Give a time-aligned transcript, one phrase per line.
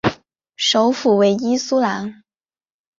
[0.55, 2.23] 首府为伊苏兰。